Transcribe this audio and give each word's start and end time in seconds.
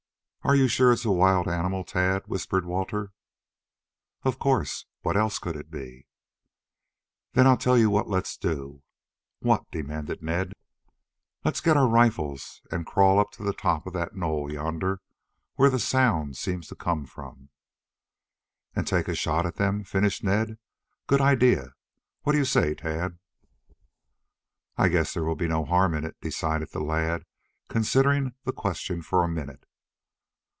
"Are 0.43 0.55
you 0.55 0.67
sure 0.67 0.91
it's 0.91 1.05
a 1.05 1.11
wild 1.11 1.47
animal, 1.47 1.83
Tad?" 1.83 2.23
whispered 2.25 2.65
Walter. 2.65 3.11
"Of 4.23 4.39
course. 4.39 4.87
What 5.01 5.15
else 5.15 5.37
could 5.37 5.55
it 5.55 5.69
be?" 5.69 6.07
"Then 7.33 7.45
I'll 7.45 7.55
tell 7.55 7.77
you 7.77 7.91
what 7.91 8.09
let's 8.09 8.35
do." 8.37 8.81
"What?" 9.39 9.69
demanded 9.69 10.23
Ned. 10.23 10.53
"Let's 11.45 11.61
get 11.61 11.77
our 11.77 11.87
rifles 11.87 12.59
and 12.71 12.87
crawl 12.87 13.19
up 13.19 13.31
to 13.33 13.43
the 13.43 13.53
top 13.53 13.85
of 13.85 13.93
that 13.93 14.15
knoll 14.15 14.51
yonder, 14.51 14.99
where 15.57 15.69
the 15.69 15.79
sound 15.79 16.37
seems 16.37 16.67
to 16.69 16.75
come 16.75 17.05
from" 17.05 17.49
"And 18.75 18.87
take 18.87 19.07
a 19.07 19.13
shot 19.15 19.45
at 19.45 19.55
them," 19.57 19.83
finished 19.83 20.23
Ned. 20.23 20.57
"Good 21.05 21.21
idea. 21.21 21.75
What 22.23 22.31
do 22.33 22.39
you 22.39 22.45
say, 22.45 22.73
Tad?" 22.73 23.19
"I 24.75 24.87
guess 24.89 25.13
there 25.13 25.23
will 25.23 25.35
be 25.35 25.47
no 25.47 25.65
harm 25.65 25.93
in 25.93 26.03
it," 26.03 26.17
decided 26.19 26.71
the 26.71 26.81
lad, 26.81 27.25
considering 27.69 28.33
the 28.43 28.51
question 28.51 29.03
for 29.03 29.23
a 29.23 29.29
minute. 29.29 29.65